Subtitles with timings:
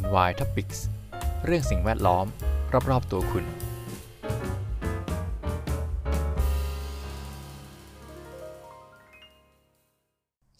[0.00, 0.78] NY Topics
[1.44, 2.26] เรื่องสิ่งแวดล้อม
[2.90, 3.44] รอบๆตัวคุณ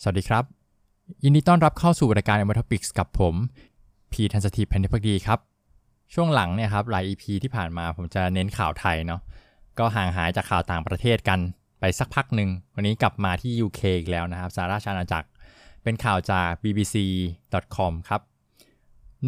[0.03, 0.45] สวัสดีครับ
[1.24, 3.35] ยินดีต้อนรับเข้าสู่รายการ NY Topics กับผม
[4.12, 5.39] พีทันสถีพันธิพักดีครับ
[6.14, 9.20] ช่วงหลังเนี่ยครับหลาย EP ที่ผ่านมาผมจะเน้นข่าวไทยเนาะ
[9.79, 11.41] ก็ห่างหายจากข่าวต่างประเทศกัน
[11.80, 15.29] ไปสักพักหนึ่ง วันนี้กลับมาที่ UK อีกแล้วนะครับสาราชาณาจักร
[15.82, 18.20] เป็นข่าวจาก bbc.com ครับ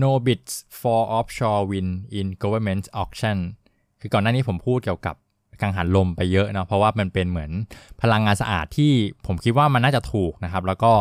[0.02, 3.38] no bids for offshore wind in government auction
[4.00, 5.16] คือก่อนหน้านี้ผมพูดเกี่ยวกับ
[5.60, 7.50] กังหันลมไปเยอะเนาะเพราะว่ามันเป็นเหมือน
[8.02, 8.92] พลังงานสะอาดที่
[9.26, 10.92] ผมคิดว่ามันน่าจะถูกนะครับ แล้วก็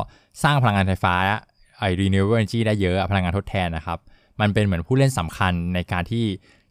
[0.43, 1.15] สร้างพลังงานไฟฟ้า
[1.79, 3.99] ไอ้ renewable energy ได้เยอะพลังงานทดแทนนะครับ
[4.41, 6.25] มันเป็นเหมือนผู้เล่นสำคัญในการที่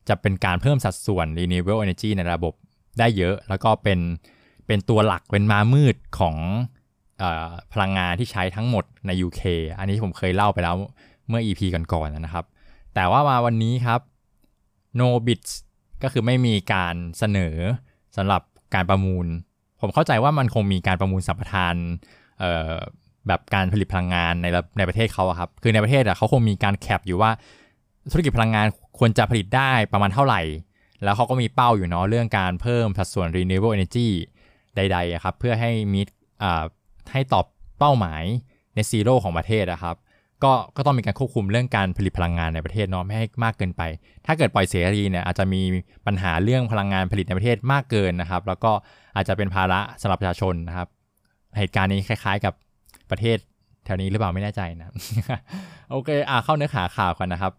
[0.08, 2.54] จะเป็นการเพิ่มสัดส่วน renewable energy ในระบบ
[2.98, 3.98] ได้เยอะ แล้วก็เป็น
[4.66, 6.36] เป็นตัวหลักเป็นมามืดของ
[7.22, 7.24] อ
[7.72, 9.42] พลังงานที่ใช้ทั้งหมดใน UK
[9.78, 10.76] อันนี้ผมเคยเล่าไปแล้ว
[11.32, 12.44] เมื่อ EP ก่อนๆนะครับ
[12.94, 14.00] แต่ว่ามาวันนี้ครับ
[15.00, 15.52] no bids
[16.02, 17.56] ก็คือไม่มีการเสนอ
[18.16, 18.42] สำหรับ
[18.74, 19.26] การประมูล
[19.80, 21.74] ผมเข้าใจว่ามันคงมีการประมูลสัมปทาน
[23.28, 24.46] แบบการผลิตพลังงานใน
[24.78, 27.30] ในประเทศเขาครับ คือในประเทศเขาคงมีการแคปอยู่ว่า
[28.12, 28.66] ธุรกิจพลังงาน
[28.98, 30.42] ควรจะผลิตได้ประมาณเท่าไหร่
[31.04, 34.08] แล้วเขาก็มีเป้าอยู่เนาะเรื่องการเพิ่มสัดส่วน renewable energy
[34.76, 36.00] ใดๆครับ เพื่อให้มี
[37.12, 37.46] ให้ตอบ
[37.78, 38.22] เป้าหมาย
[38.74, 39.96] ในซีโร่ของประเทศนะครับ
[40.44, 43.82] ก็ก็ต้องมีการควบคุมเรื่องการผลิตพลังงานในประเทศเนาะไม่ให้มากเกินไป
[44.26, 45.62] ถ้าเกิดปล่อยเสรีเนี่ยอาจจะมี
[46.06, 48.72] ปัญหาเรื่องพลังงานผลิตในประเทศมากเกินนะครับ แล้วก็
[49.16, 50.88] อาจจะเป็นภาระสำหรับประชาชนนะครับ
[51.58, 52.54] เหตุการณ์นี้คล้าย ๆ กับ
[53.10, 53.36] ประเทศ
[53.84, 54.86] แถวนี้หรือเปล่าไม่แน่ใจนะ
[55.90, 57.52] โอเคอ่าเข้าเนื้อหาข่าวกันนะครับ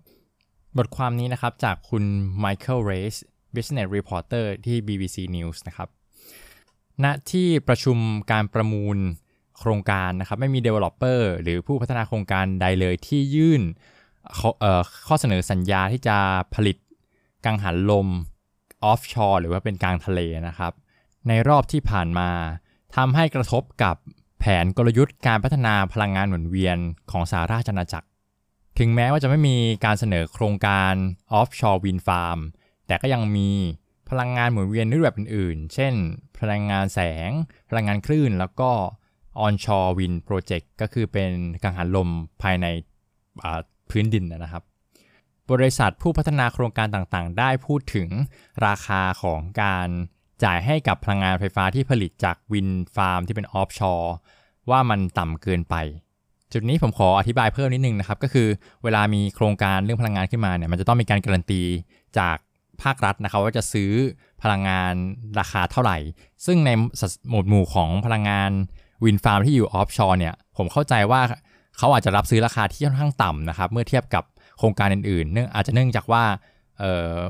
[0.77, 2.03] บทความนี้นะครับจากคุณ
[2.39, 3.15] ไมเคิลเรส
[3.55, 5.89] Business Reporter ที่ BBC News นะครับ
[7.03, 7.97] ณที่ประชุม
[8.31, 8.97] การประมูล
[9.59, 13.61] โครงการนะครับไม่มี Developer หรือผู้พัฒนาโครงการใดเลยที่ยื่น
[15.07, 16.17] ข้อเสนอสัญญาที่จะ
[16.55, 16.77] ผลิต
[17.45, 18.07] กังหันลม
[18.83, 20.73] ออฟชอร์หรือว่าเป็นกลางทะเลนะครับ
[21.27, 22.29] ในรอบที่ผ่านมา
[22.95, 23.95] ทำให้กระทบกับ
[24.39, 26.77] แผนกลยุทธ์การพัฒนาพลังงานหมุนเวียน
[27.11, 28.07] ของสหราชอาณาจักร
[28.79, 30.93] ถึงแม้ว่าจะไม่มีการเสนอโครงการ
[31.33, 32.39] ออฟชอร์วินฟาร์ม
[32.87, 33.51] แต่ก็ยังมี
[34.09, 35.93] พลังงานหมุนเวียนรูปแบบอื่นๆ เช่น
[36.39, 37.29] พลังงานแสง
[37.69, 38.71] พลังงานคลื่น แล้วก็
[39.45, 41.31] onshore wind project ก็คือเป็น
[41.63, 42.09] กังหันลม
[42.41, 42.65] ภายใน
[43.89, 44.63] พื้นดินนะครับ
[45.51, 48.09] บริษัทผู้พัฒนาโครงการต่างๆ ได้พูดถึง
[48.67, 49.89] ราคาของการ
[50.43, 54.13] จ่ายให้กับพลังงานไฟฟ้าที่ผลิตจากวินฟาร์มที่เป็น offshore
[54.69, 55.75] ว่ามันต่ำเกินไป
[56.53, 58.47] จุดนี้ผมขออธิบายเพิ่มนิดนึงนะครับ ก็คือ
[58.83, 61.61] เวลามีโครงการเรื่องพลังงานขึ้นมาเนี่ยมันจะต้องมีการการันตี
[62.17, 62.37] จาก
[62.83, 63.91] ภาครัฐนะครับว่าจะซื้อ
[64.43, 64.93] พลังงาน
[65.39, 65.97] ราคาเท่าไหร่
[66.45, 66.69] ซึ่งใน
[67.29, 68.51] หมวดหมู่ของพลังงาน
[69.05, 71.21] wind farm ที่อยู่ offshore เนี่ยผมเข้าใจว่า
[71.77, 74.23] เขาอาจจะรับซื้อราคาที่ค่อนข้างต่ำนะครับเมื่อเทียบกับ
[74.57, 76.23] โครงการอื่นๆเนื่องอาจจะเนื่องจากว่า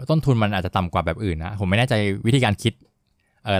[0.10, 1.94] ต้นทุนมันอาจจะต่ำกว่าแบบอื่นนะผมไม่แน่ใจ
[2.26, 2.74] วิธีการคิด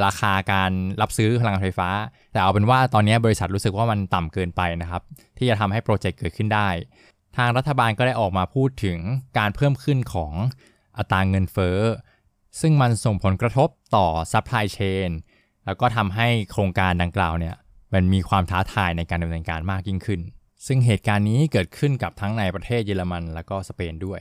[0.06, 0.72] ราคาการ
[1.02, 1.90] รับซื้อพลังงานไฟฟ้า
[2.32, 5.02] แต่เอาเป็นว่าตอนนี้บริษัทรู้สึกว่ามันต่ำเกินไปนะครับ
[5.38, 6.68] ที่จะทำให้โปรเจกต์เกิดขึ้นได้
[7.38, 8.98] ทางรัฐบาลก็ได้ออกมาพูดถึง
[9.38, 10.34] การเพิ่มขึ้นของ
[10.98, 11.80] อัตราเงินเฟ้อ
[12.62, 15.10] ซึ่งมันส่งผลกระทบต่อ supply chain
[15.66, 17.56] แล้วก็ทำให้โครงการดังกล่าวเนี่ย
[17.94, 20.22] มันมีความท้าทายในการดำเนินการมากยิ่งขึ้น
[20.68, 24.20] ซึ่งเหตุการณ์นี้เกิดขึ้นกับทั้งในประเทศเยอรมันและก็สเปนด้วย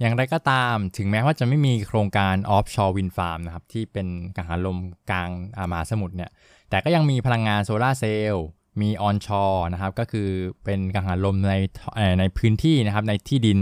[0.00, 4.06] อย่างไรก็ตามถึงแม้ว่าจะไม่มีโครงการ offshore wind farm นะครับที่เป็น
[4.36, 4.78] กังหันลม
[5.10, 6.30] กลางมหาสมุทรเนี่ย
[6.70, 8.46] แต่ก็ยังมีพลังงานโซลาร์เซลล์
[8.80, 10.28] มี onshore นะครับก็คือ
[10.64, 11.54] เป็นกังหันลมใน
[12.20, 13.60] ในพื้นที่นะครับในที่ดิน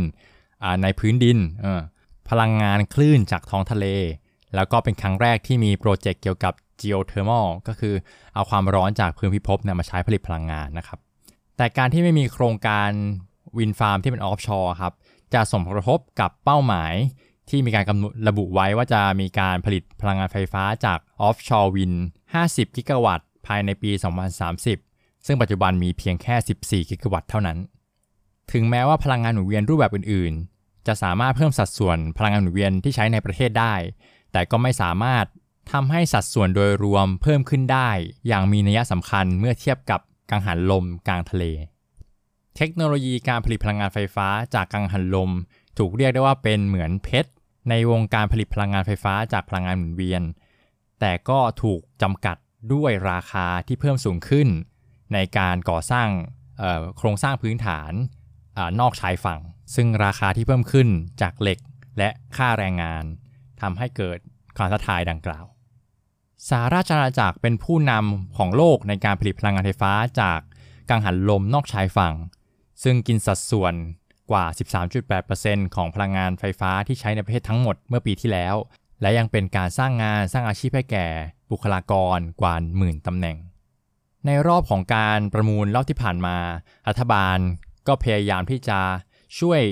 [0.82, 1.38] ในพื้นดิน
[2.30, 3.86] พลังงานคลื่นจากท้องทะเล
[4.54, 7.94] แล้วก็เป็นครั้งแรกที่มีโปรเจกต์เกี่ยวกับ geothermal ก็คือ
[8.34, 10.98] เอาความร้อนจากพื้นพิภพเนี่ยมาใช้ผลิตพลังงานนะครับ
[11.56, 12.90] แต่การที่ไม่มีโครงการ
[13.58, 14.92] wind farm ที่เป็น offshore ครับ
[15.34, 16.92] จะส่งผลกระทบกับเป้าหมาย
[17.48, 21.92] ที่มีการกำหนดระบุไว้ว่าจะมีการผลิตพลังงานไฟฟ้าจาก offshore wind
[22.34, 23.90] 50 กิกะวัตต์ ภายในปี
[24.58, 27.58] 2030 ซึ่งปัจจุบันมีเพียงแค่ 14 กิกะวัตต์เท่านั้น
[28.52, 30.32] ถึงแม้ว่าพลังงานหมุนเวียนรูปแบบอื่น
[30.86, 33.74] จะสามารถเพิ่มสัดส่วนพลังงานหมุนเวียนที่ใช้ในประเทศได้
[34.32, 35.24] แต่ก็ไม่สามารถ
[35.70, 37.90] ทำให้สัดส่วนโดยรวมเพิ่มขึ้นได้
[38.28, 40.00] อย่างมีนัยสำคัญเมื่อเทียบกับ
[40.30, 41.44] กังหันลมกลางทะเล
[42.56, 45.30] เทคโนโลยีการผลิตพลังงานไฟฟ้าจากกังหันลม
[45.78, 47.30] ถูกเรียกได้ว่าเป็นเหมือนเพชร
[47.68, 50.22] ในวงการผลิตพลังงานไฟฟ้าจากพลังงานหมุนเวียน
[51.00, 52.36] แต่ก็ถูกจำกัด
[52.72, 54.48] ด้วยราคาที่เพิ่มสูงขึ้น
[55.12, 56.08] ในการก่อสร้าง
[56.98, 57.92] โครงสร้างพื้นฐาน
[58.58, 59.40] อนอกชายฝั่ง
[59.74, 60.88] ซึ่งราคาที่เพิ่มขึ้น
[61.22, 61.58] จากเหล็ก
[61.98, 63.04] และค่าแรงงาน
[63.60, 64.18] ทำให้เกิด
[64.56, 65.44] ความท้าทายดังกล่าว
[66.48, 70.40] สหราชอาณาจักรเป็นผู้นำของโลกในการผลิตพลังงานไฟฟ้าจาก
[70.88, 72.14] กังหันลมนอกชายฝั่ง
[72.82, 73.74] ซึ่งกินสัดส่วน
[74.30, 74.44] กว่า
[75.10, 78.54] 13.8%ของพลังงานไฟฟ้าที่ใช้ในประเทศทั้งหมดเมื่อปีที่แล้ว
[79.00, 81.06] และยังเป็นการสร้างงานสร้างอาชีพให้แก่
[81.50, 83.36] บุคลากรกว่าหมื่นตำแหน่ง
[84.26, 86.36] ในรอบของการประมูลรอบที่ผ่านมา
[86.88, 87.38] รัฐบาล
[87.86, 88.80] ก็พยายามที่จะ
[89.38, 89.62] ช่วย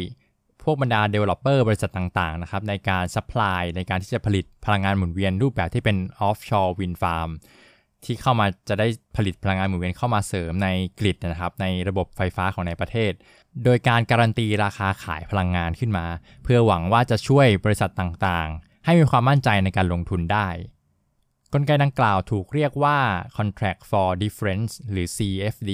[0.62, 5.96] พวกบรรดา developer บริษัทต่างๆนะครับในการ supply ในการที่จะผลิตพลังงานหมุนเวียนรูปแบบที่เป็น
[6.28, 7.30] offshore wind farm
[8.04, 8.86] ที่เข้ามาจะได้
[9.16, 10.68] ผลิตพลังงานหมุนเวียนเข้ามาเสริมใน
[10.98, 13.12] กริดนะครับในระบบไฟฟ้าของในประเทศ
[13.64, 16.06] โดยการการันตีราคาขายพลังงานขึ้นมา
[16.42, 20.48] เพื่อหวังว่าจะช่วยบริษัทต่างๆ ให้มีความมั่นใจในการลงทุนได้
[21.52, 22.98] กลไกดังกล่าวถูกเรียกว่า
[23.36, 25.70] contract for difference หรือ CFD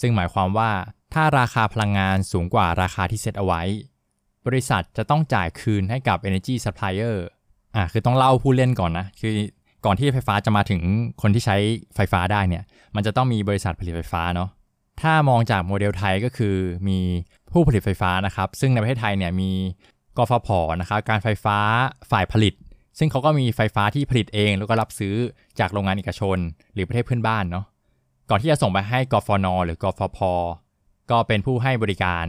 [0.00, 0.70] ซึ่งหมายความว่า
[1.14, 3.62] ถ้าราคาพลังงานสูงกว่าราคาที่เซตเอาไว้
[4.46, 7.16] บริษัทจะต้องจ่ายคืนให้กับ energy supplier
[7.76, 9.34] อะคือต้องเล่าผู้เล่นก่อนนะ คือ
[9.84, 10.80] ก่อนที่ไฟฟ้าจะมาถึง
[11.22, 11.56] คนที่ใช้
[11.94, 12.62] ไฟฟ้าได้เนี่ย
[12.94, 14.48] มันจะต้องมีบริษัทผลิตไฟฟ้าเนาะ
[15.02, 16.56] ถ้ามองจากโมเดลไทยก็คือ
[16.88, 16.98] มี
[17.52, 19.50] ผู้ผลิตไฟฟ้านะครับ ซึ่งในประเทศไทยเนี่ยมี
[20.16, 20.48] กฟผ
[20.80, 21.58] นะครับการไฟฟ้า
[22.10, 22.54] ฝ่ายผลิต
[22.98, 25.14] ซึ่งเขาก็มีไฟฟ้าที่ผลิตเอง แล้วก็รับซื้อ
[25.58, 26.38] จากโรงงานเอกชน
[26.74, 27.64] หรือประเทศเพื่อนบ้านเนาะ
[28.30, 30.18] ก่อนที่จะส่งไปให้กฟน หรือกฟพ
[31.10, 32.26] ก็เป็นผู้ให้บริการ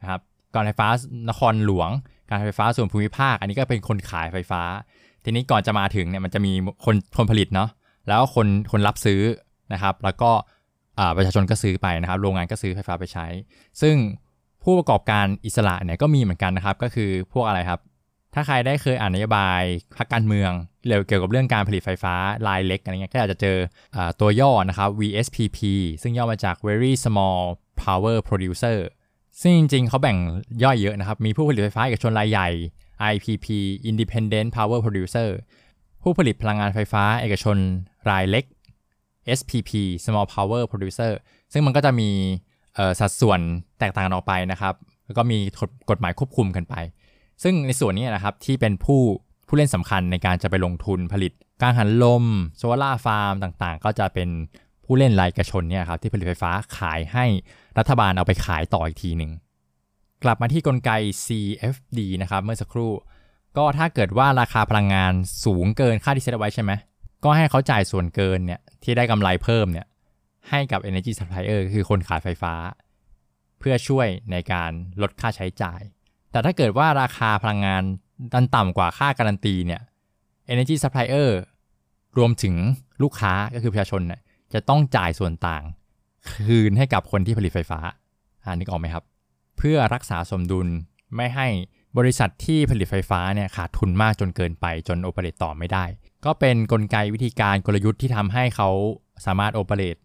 [0.00, 0.20] นะครับ
[0.56, 0.88] การไฟฟ้า
[1.30, 1.90] นครหลวง
[2.30, 4.62] การไฟฟ้าส่วนภูมิภาค อันนี้ก็เป็นคนขายไฟฟ้า
[5.24, 6.52] ทีนี้ก่อนจะมาถึงเนี่ยมันจะมี
[6.84, 7.68] คนคนผลิตเนาะ
[8.08, 9.20] แล้วคนคนรับซื้อ
[9.72, 10.30] นะครับ แล้วก็
[11.16, 13.26] ประชาชนก็ซื้อไปนะครับ โรงงานก็ซื้อไฟฟ้าไปใช้
[13.80, 13.96] ซึ่ง
[14.62, 17.80] ผู้ประกอบการอิสระเนี่ยก็มีเหมือนกันนะครับ ก็คือพวกอะไรครับ
[18.34, 19.62] ถ้าใครได้เคยอ่านนโยบาย
[19.96, 20.52] พรรคการเมือง
[21.06, 22.14] เกี่ยวกับเรื่องการผลิตไฟฟ้า
[22.46, 23.56] รายเล็กอะไรเงี้ยก็อาจจะเจอ
[23.96, 25.58] อตัวย่อนะครับ VSPP
[26.02, 27.40] ซึ่งย่อมาจาก Very Small
[27.82, 28.78] Power Producer
[29.40, 30.18] ซึ่งจริงๆ เขาแบ่ง
[30.64, 32.48] ย่อยเยอะนะครับ มีผู้ผลิตไฟฟ้าเอกชนรายใหญ่
[33.12, 33.46] IPP
[33.90, 35.28] Independent Power Producer
[36.02, 37.56] ผู้ผลิตพลังงานไฟฟ้าเอกชน
[38.10, 38.44] รายเล็ก
[39.38, 39.70] SPP
[40.04, 41.12] Small Power Producer
[41.52, 42.10] ซึ่งมันก็จะมี
[43.00, 43.40] สัดส่วน
[43.78, 44.74] แตกต่างออกไปนะครับ
[45.06, 45.38] แล้วก็มี
[45.90, 46.74] กฎหมายควบคุมกันไป
[47.42, 49.00] ซึ่งในส่วนนี้นะครับที่เป็นผู้
[49.48, 52.24] ผู้เล่นสำคัญในการจะไปลงทุนผลิตกังหันลม
[52.56, 54.28] โซล่าฟาร์มต่างๆ ก็จะเป็น
[54.86, 57.24] ผู้เล่นรายกระชนเนี่ยครับที่ผลิตไฟฟ้าขายให้
[57.78, 59.30] รัฐบาลเอาไปขายต่ออีกทีหนึ่ง
[60.24, 60.90] กลับมาที่กลไก
[61.24, 62.92] CFD นะครับเมื่อสักครู่
[63.56, 65.12] ก็ถ้าเกิดว่าราคาพลังงาน
[65.44, 66.72] สูงเกินค่าที่เซตไว้ใช่ไหม
[67.24, 69.86] ก็ให้เขาจ่ายส่วนเกินเนี่ยที่ได้กำไรเพิ่มเนี่ย
[70.50, 72.54] ให้กับ Energy Supplier คือคนขายไฟฟ้า
[73.58, 74.70] เพื่อช่วยในการ
[75.02, 75.80] ลดค่าใช้จ่าย
[76.30, 77.82] แต่ถ้าเกิดว่าราคาพลังงาน
[78.32, 79.80] ดันต่ำกว่าค่าการันตีเนี่ย
[80.52, 81.28] Energy Supplier
[82.18, 82.54] รวมถึง
[83.02, 84.20] ลูกค้าก็คือประชาชนเนี่ย
[84.54, 85.64] จะต้องจ่ายส่วนต่าง
[86.32, 87.80] คืนให้กับคนที่ผลิตไฟฟ้า
[88.44, 89.04] อ่านึกออกไหมครับ
[89.58, 90.68] เพื่อรักษาสมดุล
[91.16, 91.46] ไม่ให้
[91.98, 95.84] บริษัทที่ผลิตไฟฟ้าเนี่ยขาดทุนมากจนเกินไปจนโอเปเรตต่อไม่ได้
[96.24, 98.68] ก็เป็นกลไกวิธีการกลยุทธ์ที่ทำให้เขา
[99.26, 99.96] สามารถ operate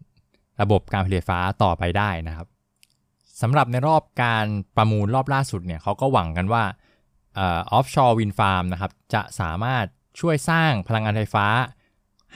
[0.62, 2.46] ระบบการผลิตไฟฟ้าต่อไปได้นะครับ
[3.42, 4.46] สำหรับในรอบการ
[4.76, 6.64] ประมูลรอบล่าสุดเนี่ยเขาก็หวังกันว่า
[7.38, 9.84] offshore wind farm นะครับจะสามารถ
[10.20, 11.46] ช่วยสร้างพลังงานไฟฟ้า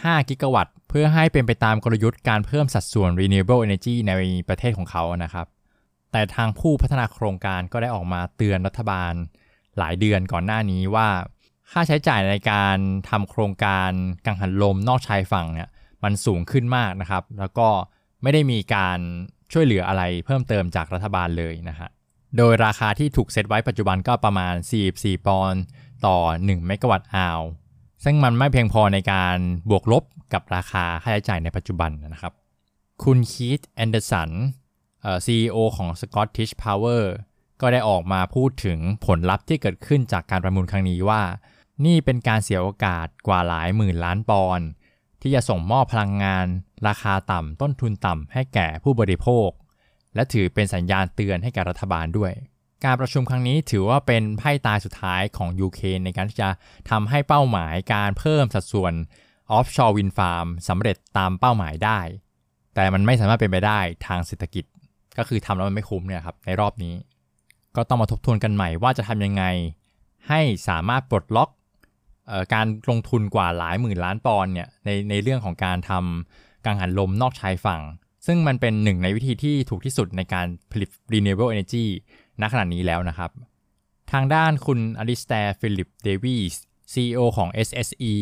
[0.05, 4.13] 5 กิกะวัตต์ เพื่อให้เป็นไปตามกลยุทธ์การเพิ่มสัดส่วน renewable energy ใน
[4.49, 5.47] ประเทศของเขานะครับ
[6.13, 9.13] แต่ทางผู้พัฒนาโครงการก็ได้ออกมาเตือนรัฐบาล
[9.79, 11.09] หลายเดือนก่อนหน้านี้ว่า
[11.71, 12.77] ค่าใช้จ่ายในการ
[13.11, 13.91] ทำโครงการ
[14.27, 15.69] กังหันลมนอกชายฝั่งเนี่ย
[16.05, 17.69] มันสูงขึ้นมากนะครับ แล้วก็
[18.23, 18.99] ไม่ได้มีการ
[19.53, 21.89] ช่วยเหลืออะไรเพิ่มเติมจากรัฐบาลเลยนะฮะ
[22.37, 24.55] โดยราคาที่ถูกเซตไว้ปัจจุบันก็ประมาณ
[24.91, 25.61] 44 ปอนด์
[26.07, 27.41] ต่อ 1 เมกะวัตต์อาว
[28.09, 29.37] ซึ่งมันไม่เพียงพอในการ
[29.71, 32.33] บวกลบกับราคาค่าใช้จ่ายในปัจจุบันนะครับ
[33.03, 34.31] คุณคีธแอนเดอร์สัน
[35.25, 37.05] ซีอีโอของ Scottish Power
[37.61, 41.23] ก็ได้ออกมาพูดถึงผลลัพธ์ที่เกิดขึ้นจากการประมูลครั้งนี้ว่า
[41.87, 44.67] นี่เป็นการเสียโอกาสกว่าหลายหมื่นล้านปอนด์
[45.23, 46.47] ที่จะส่งมอบพลังงาน
[46.89, 49.49] ราคาต่ำต้นทุนต่ำให้แก่ผู้บริโภค
[50.15, 52.33] และถือเป็นสัญญาณเตือนให้แก่รัฐบาลด้วย
[52.85, 56.49] การประชุมครั้งนี้ถือว่าเป็นไพ่ตายสุดท้ายของ UK ในการที่จะ
[56.91, 58.93] ทำให้เป้าหมายการเพิ่มสัดส่วน
[59.53, 62.01] offshore wind farm สำเร็จตามเป้าหมายได้
[62.75, 64.65] แต่มันไม่สามารถเป็นไปได้ทางเศรษฐกิจ
[65.19, 66.95] ก็คือทำแล้วมันไม่คุ้มเนี่ยครับในรอบนี้
[67.77, 69.45] ก็ต้องมาทบทวนกันใหม่ว่าจะทำยังไง
[70.29, 71.51] ให้สามารถปลดล็อก
[72.55, 77.83] การลงทุนกว่าหลายหมื่นล้านปอนด์เนี่ยในในเรื่องของการทำกังหันลมนอกชายฝั่ง
[78.27, 81.87] ซึ่งมันเป็นหนึ่งในวิธีที่ถูกที่สุดในการผลิต renewable energy
[82.41, 83.31] ณขณะนี้แล้วนะครับ
[84.13, 86.55] ทางด้านคุณอลิสแตร์ฟิลิปเดวีส
[86.93, 88.15] CEO ของ SSE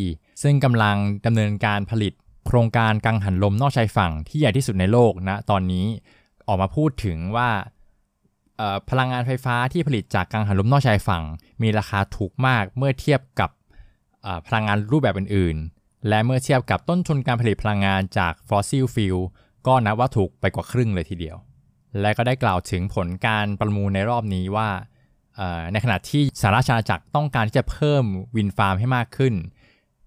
[0.42, 2.12] ซึ่งกำลังดำเนินการผลิต
[2.46, 5.86] โครงการกังหันลมนอกชายฝั่งที่ใหญ่ที่สุดในโลกนะตอนนี้
[6.46, 7.50] ออกมาพูดถึงว่า
[8.90, 11.22] พลังงานไฟฟ้าที่ผลิตจากกังหันลมนอกชายฝั่ง
[11.62, 13.50] มีราคาถูกมากเมื่อเทียบกับ
[14.46, 19.16] พลังงานรูปแบบอื่น ๆ และเมื่อเทียบกับต้นทุนการผลิตพลังงานจาก fossil fuel
[19.66, 21.36] ก็นับว่าถูกไปกว่าครึ่งเลยทีเดียว
[22.00, 24.68] และก็ได้กล่าวถึงผลการประมูลในรอบนี้ว่า
[25.72, 28.04] ในขณะที่สหราชอาณาจักรต้องการที่จะเพิ่ม
[28.36, 29.34] วินฟาร์มให้มากขึ้น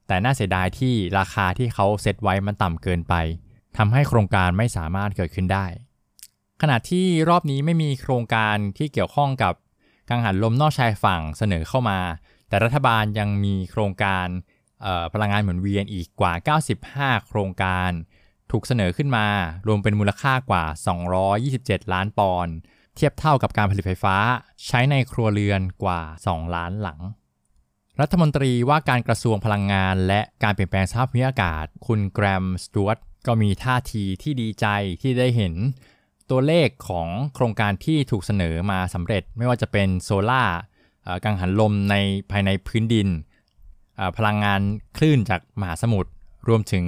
[0.08, 3.14] แต่น่าเสียดายที่ราคาที่เขาเซตไว้มันต่ำเกินไป
[3.78, 5.66] ทำให้โครงการไม่สามารถเกิดขึ้นได้
[6.62, 9.54] ขณะที่รอบนี้ไม่มีโครงการที่เกี่ยวข้องกับ
[10.10, 12.00] กังหันลมนอกชายฝั่งเสนอเข้ามา
[12.48, 14.28] แต่รัฐบาลยังมีโครงการ
[15.14, 16.34] พลังงานหมุนเวียนอีกกว่า
[16.80, 17.92] 95 โครงการ
[18.52, 19.28] ถูกเสนอขึ้นมา
[19.68, 20.64] รวมเป็นมูลค่ากว่า
[21.28, 22.56] 227 ล้านปอนด์
[22.96, 24.16] เทียบเท่ากับการผลิตไฟฟ้า
[24.66, 27.00] ใช้ในครัวเรือนกว่า 2 ล้านหลัง
[28.02, 34.66] รัฐมนตรีว่าการกระทรวงพลังงาน และการเปลี่ยนแปลงสภาพภูมิอากาศ คุณแกรมสตูวตก็มีท่าทีที่ดีใจ
[35.02, 35.54] ที่ได้เห็น
[36.30, 40.44] ตัวเลขของโครงการที่ถูกเสนอมาสำเร็จไม่ว่าจะเป็นโซลา่า
[41.24, 41.96] กังหันลมใน
[42.32, 43.08] ภายในพื้นดิน
[44.18, 44.62] พลังงาน
[44.98, 46.12] คลื่นจากมหาสมุทร
[46.48, 46.86] รวมถึง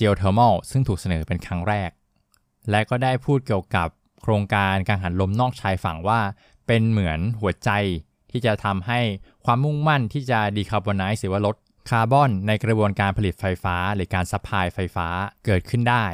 [0.00, 1.90] geothermal ซึ่งถูกเสนอเป็นครั้งแรก
[2.70, 3.88] และก็ได้พูดเกี่ยวกับ
[4.22, 6.20] โครงการกังหันลมนอกชายฝั่งว่า
[6.66, 7.70] เป็นเหมือนหัวใจ
[8.30, 9.00] ที่จะทำให้
[9.44, 11.56] ความมุ่งมั่นที่จะ decarbonize หรือว่าลด
[11.90, 15.08] คาร์บอนในกระบวนการผลิตไฟฟ้า หรือการ supply ไฟฟ้า
[15.44, 16.06] เกิดขึ้นได้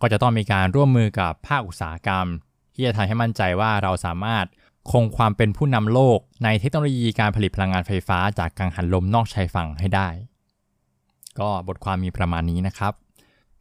[0.00, 2.26] ก็จะต้องมีการร่วมมือกับภาคอุตสาหกรรม
[2.74, 4.46] ที่จะทำให้มั่นใจว่าเราสามารถ
[4.92, 10.08] คงความเป็นผู้นำโลกในเทคโนโลยีการผลิตพลังงานไฟฟ้าจากกังหันลมนอกชายฝั่งให้ได้
[11.38, 12.92] ก็บทความมีประมาณนี้นะครับ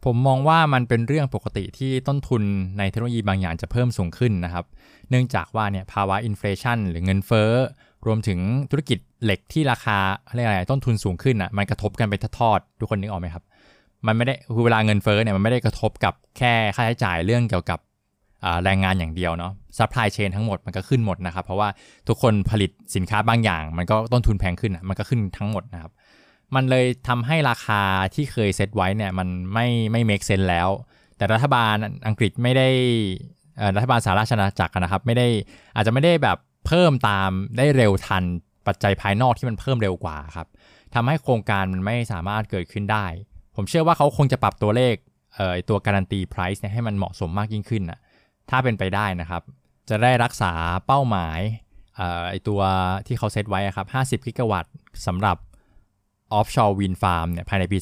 [0.05, 2.43] ผมมองว่ามันเป็นเรื่องปกติที่ต้นทุน
[2.77, 4.65] ในเทคโนโลยีบางอย่างจะเพิ่มสูงขึ้นนะครับ
[5.09, 7.51] เนื่องจากว่าเนี่ยภาวะ inflation หรือเงินเฟ้อ
[8.05, 8.39] รวมถึง
[8.71, 13.43] ธุรกิจเหล็กที่ราคาอะไรอะไรต้นทุนสูงขึ้นอะมันกระทบกันเป็นทอดทุกคนนึกออกไหมครับ
[14.07, 17.79] มันไม่ได้คือเวลาเงินเฟ้อเนี่ยมันไม่ได้กระทบกับแค่ค่าใช้จ่ายเรื่องเกี่ยวกับ
[18.63, 21.69] แรงงานอย่างเดียวเนาะ supply chain ทั้งหมดมันก็ขึ้นหมดนะครับ เพราะว่า
[22.07, 25.91] ทุกคนผลิตสินค้าบางอย่าง มันก็ต้นทุนแพงขึ้นมันก็ขึ้นทั้งหมดนะครับ
[26.55, 27.81] มันเลยทำให้ราคา
[28.15, 30.69] ที่เคยเซตไว้เนี่ยมันไม่ไม่เมคเซนแล้ว
[31.17, 31.75] แต่รัฐบาล
[32.07, 32.69] อังกฤษไม่ได้
[33.75, 35.27] รัฐบาลสหราชอาณาจักรนะครับ ไม่ได้
[35.75, 38.23] อาจจะไม่ได้แบบเพิ่มตามได้เร็วทัน
[38.67, 40.47] ปัจจัยภายนอกที่มันเพิ่มเร็วกว่าครับ
[40.95, 43.05] ทำให้โครงการมันไม่สามารถเกิดขึ้นได้
[43.55, 44.95] ผมเชื่อว่าเขาคงจะปรับตัวเลข
[45.35, 47.99] เอ่อตัวการันตีไพรซ์เนี่ยให้มันเหมาะสมมากยิ่งขึ้นนะ
[48.49, 49.41] ถ้าเป็นไปได้นะครับ
[49.89, 50.53] จะได้รักษา
[50.87, 51.39] เป้าหมาย
[51.95, 52.61] เออไอตัว
[53.07, 53.87] ที่เขาเซตไว้ครับ
[54.21, 54.71] 50 กิกะวัตต์
[55.07, 55.37] สำหรับ
[56.37, 57.77] offshore wind farm เนี่ยภายในปี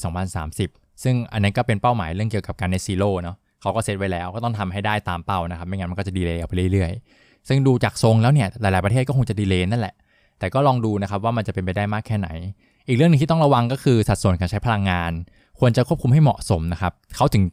[0.49, 9.95] 2030 ซึ่งอันนั้นก็เป็นเป้าหมายเรื่องเกี่ยวกับการในซีโร่เนาะเขาก็เซตไว้แล้วก็ต้องทำให้ได้ตามเป้านะครับ ไม่งั้นมันก็จะดีเลย์ไปเรื่อยๆ ซึ่งดูจากทรงแล้วเนี่ยหลายๆประเทศก็คงจะดีเลย์นั่นแหละ
[10.39, 12.29] แต่ก็ลองดูนะครับว่ามันจะเป็นไปได้มากแค่ไหน
[12.87, 15.11] อีกเรื่องนึงที่ต้องระวังก็คือสัดส่วนการใช้พลังงาน
[15.59, 17.43] ควรจะควบคุมให้เหมาะสมนะครับเขาถึง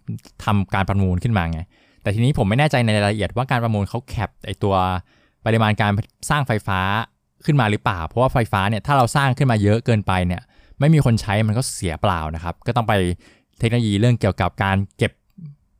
[0.44, 1.60] ทำการประมูลขึ้นมาไง
[2.02, 4.74] แต่ทีนี้ผมไม่แน่ใจในรายละเอียดว่าการประมูลเขาแคปไอตัว
[5.46, 5.92] ปริมาณการ
[6.30, 6.80] สร้างไฟฟ้า
[7.44, 10.42] ขึ้นมาหรือเปล่า เพราะว่าไฟฟ้าเนี่ยถ้าเราสร้างขึ้นมาเยอะเกินไปเนี่ย
[10.80, 12.94] ไม่มีคนใช้มันก็เสียเปล่านะครับ ก็ต้องไป
[13.58, 15.12] เทคโนโลยีเรื่องเกี่ยวกับการเก็บ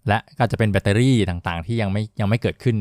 [0.09, 2.77] และก็จะเป็นแบตเตอรี่ต่างๆ ที่ยังไม่ยังไม่เกิดขึ้น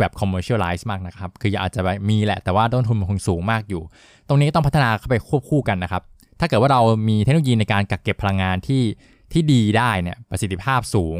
[0.00, 3.82] แบบ commercialize มากนะครับ คืออาจจะมีแหละ แต่ว่าต้นทุนมันคงสูงมากอยู่
[4.28, 6.02] ตรงนี้ต้องพัฒนาเข้าไปควบคู่กันนะครับ
[6.40, 8.82] ถ้าเกิดว่าเรามีเทคโนโลยีในการกักเก็บพลังงานที่
[9.32, 11.18] ที่ดีได้เนี่ยประสิทธิภาพสูง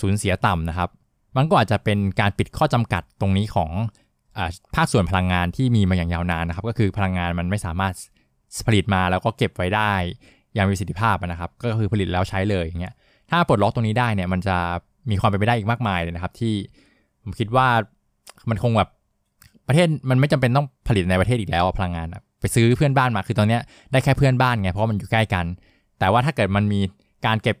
[0.00, 0.88] สูญเสียต่ำนะครับ
[1.36, 3.70] มันก็อาจจะเป็นการปิดข้อจำกัดตรงนี้ของ
[4.38, 4.40] อ
[4.74, 7.94] ภาคส่วนพลังงานที่มีมาอย่างยาวนานนะครับ ก็คือพลังงานมันไม่สามารถ
[8.66, 9.92] ผลิตมาแล้วก็เก็บไว้ได้
[10.54, 12.94] อย่างมีประสิทธิภาพนะครับ ก็คือผลิตแล้วใช้เลยอย่างเงี้ย
[13.30, 14.56] ถ้าปลดล็อกตรงนี้ได้เนี่ยมันจะ
[15.10, 16.54] มีความเป็นไปได้อีกมากมายเลยนะครับ ที่
[17.22, 17.68] ผมคิดว่า
[18.50, 18.90] มันคงแบบ
[19.68, 22.08] ประเทศมันไม่จำเป็นต้องผลิตในประเทศอีกแล้วพลังงาน
[22.40, 23.58] ไปซื้อเพื่อนบ้านมาคือตอนนี้
[23.92, 25.46] ได้แค่เพื่อนบ้านไงเพราะมันอยู่ใกล้กัน
[25.98, 26.80] แต่ว่าถ้าเกิดมันมี
[27.26, 27.56] การเก็บ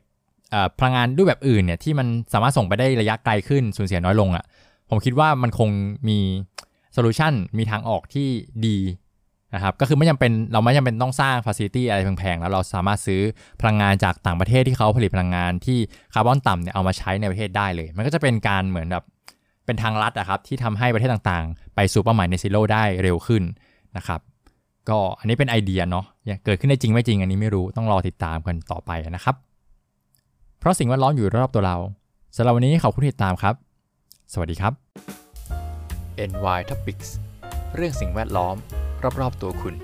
[0.78, 4.44] พลังงานด้วยแบบอื่นเนี่ยที่มันสามารถส่งไปได้ระยะไกลขึ้นสูญเสียน้อยลงอะ่ะ
[4.90, 5.70] ผมคิดว่ามันคง
[6.08, 6.18] มี
[6.92, 8.28] solution มีทางออกที่
[8.66, 8.76] ดี
[9.54, 13.20] นะครับก็คือไม่จำเป็นเราไม่จำเป็นต้องสร้าง facility อะไรแพงๆ แล้วเราสามารถซื้อ
[13.60, 15.78] พลังงานจากต่างประเทศที่เขาผลิตพลังงานที่
[16.14, 19.04] คาร์บอนต่ำเนี่ยเอามาใช้ในประเทศได้เลย มันก็จะเป็นการเหมือนแบบ
[19.66, 23.42] เป็นทางลัดอะครับที่ทำให้ประเทศต่างๆ ไปสู่เป้าหมาย net zero ได้เร็วขึ้น
[23.96, 24.20] นะครับ
[24.88, 26.04] ก็อันนี้เป็นไอเดียเนาะ
[26.44, 29.34] เกิดขึ้นได้จริงไม่จริงอันนี้ไม่รู้ต้องรอติดตามกันต่อไปนะครับ
[30.58, 31.76] เพราะสิ่งแวดล้อมอยู่รอบตัวเรา
[32.36, 33.54] สำหรับวันนี้ขอบคุณที่ติดตามครับ
[34.32, 34.72] สวัสดีครับ
[36.30, 37.08] NY Topics
[37.76, 38.56] เรื่องสิ่งแวดล้อม
[39.20, 39.74] รอบๆตัวคุณ